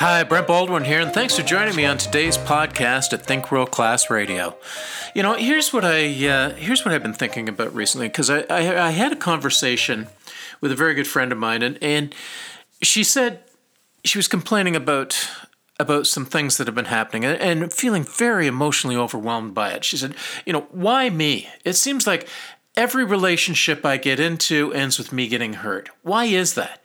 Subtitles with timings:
[0.00, 3.72] Hi, Brent Baldwin here, and thanks for joining me on today's podcast at Think World
[3.72, 4.56] Class Radio.
[5.12, 8.42] You know, here's what I uh, here's what I've been thinking about recently because I,
[8.42, 10.06] I, I had a conversation
[10.60, 12.14] with a very good friend of mine, and and
[12.80, 13.40] she said
[14.04, 15.28] she was complaining about
[15.80, 19.84] about some things that have been happening and feeling very emotionally overwhelmed by it.
[19.84, 20.14] She said,
[20.46, 21.48] you know, why me?
[21.64, 22.28] It seems like
[22.76, 25.88] every relationship I get into ends with me getting hurt.
[26.02, 26.84] Why is that?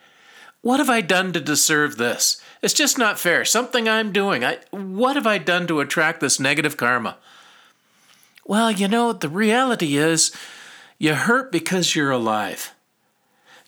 [0.64, 2.40] What have I done to deserve this?
[2.62, 3.44] It's just not fair.
[3.44, 4.42] Something I'm doing.
[4.42, 7.18] I what have I done to attract this negative karma?
[8.46, 10.34] Well, you know, the reality is
[10.98, 12.72] you hurt because you're alive.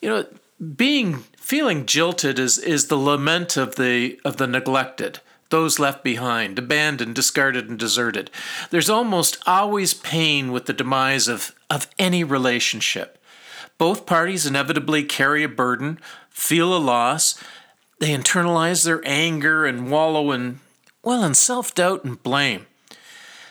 [0.01, 0.27] You know,
[0.75, 6.59] being feeling jilted is is the lament of the of the neglected, those left behind,
[6.59, 8.31] abandoned, discarded and deserted.
[8.71, 13.19] There's almost always pain with the demise of of any relationship.
[13.77, 15.99] Both parties inevitably carry a burden,
[16.37, 17.43] feel a loss,
[17.99, 20.61] they internalize their anger and wallow in,
[21.03, 22.67] well, in self doubt and blame.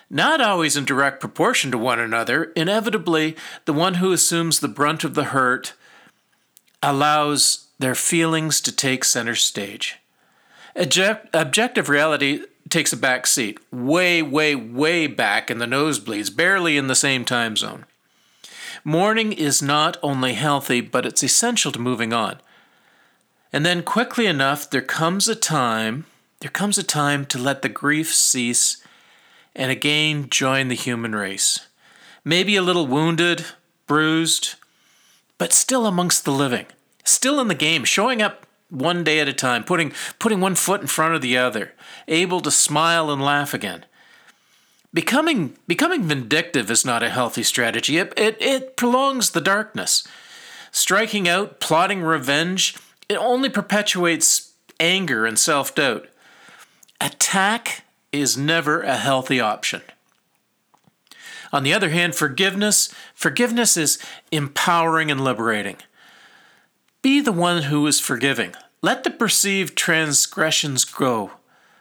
[0.07, 5.03] Not always in direct proportion to one another, inevitably, the one who assumes the brunt
[5.03, 5.73] of the hurt
[6.83, 9.97] allows their feelings to take center stage.
[10.75, 16.77] Object- objective reality takes a back seat, way, way, way back in the nosebleeds, barely
[16.77, 17.85] in the same time zone.
[18.83, 22.39] Mourning is not only healthy, but it's essential to moving on.
[23.53, 26.05] And then quickly enough, there comes a time,
[26.39, 28.83] there comes a time to let the grief cease
[29.55, 31.67] and again join the human race.
[32.23, 33.45] Maybe a little wounded,
[33.87, 34.55] bruised,
[35.37, 36.65] but still amongst the living,
[37.03, 40.81] still in the game, showing up one day at a time, putting, putting one foot
[40.81, 41.73] in front of the other,
[42.07, 43.85] able to smile and laugh again.
[44.93, 47.97] Becoming, becoming vindictive is not a healthy strategy.
[47.97, 50.07] It, it, it prolongs the darkness.
[50.71, 52.75] Striking out, plotting revenge,
[53.09, 56.07] it only perpetuates anger and self doubt.
[57.01, 59.81] Attack is never a healthy option.
[61.51, 63.99] On the other hand, forgiveness, forgiveness is
[64.31, 65.77] empowering and liberating.
[67.01, 68.53] Be the one who is forgiving.
[68.81, 71.31] Let the perceived transgressions go.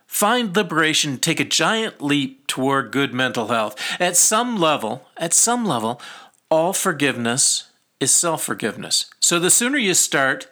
[0.06, 3.74] Find liberation, take a giant leap toward good mental health.
[3.98, 6.00] At some level, at some level,
[6.50, 9.06] all forgiveness is self-forgiveness.
[9.18, 10.46] So the sooner you start,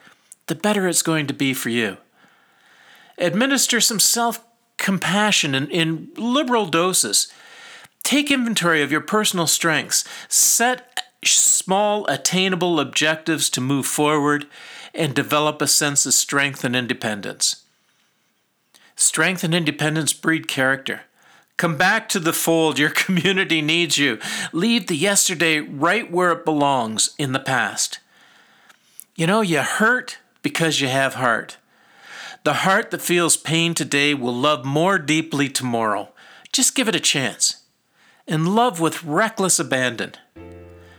[0.46, 1.98] the better it's going to be for you.
[3.18, 4.44] Administer some self
[4.76, 7.32] compassion in, in liberal doses.
[8.02, 10.04] Take inventory of your personal strengths.
[10.28, 14.46] Set small, attainable objectives to move forward
[14.94, 17.64] and develop a sense of strength and independence.
[18.96, 21.02] Strength and independence breed character.
[21.56, 22.78] Come back to the fold.
[22.78, 24.18] Your community needs you.
[24.52, 28.00] Leave the yesterday right where it belongs in the past.
[29.14, 31.56] You know, you hurt because you have heart.
[32.44, 36.12] The heart that feels pain today will love more deeply tomorrow.
[36.52, 37.62] Just give it a chance.
[38.26, 40.14] And love with reckless abandon.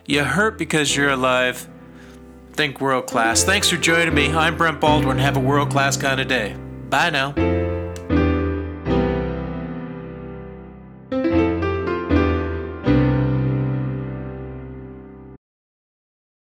[0.06, 1.68] You hurt because you're alive.
[2.54, 3.44] Think world class.
[3.44, 4.32] Thanks for joining me.
[4.32, 5.18] I'm Brent Baldwin.
[5.18, 6.56] Have a world class kind of day.
[6.90, 7.53] Bye now.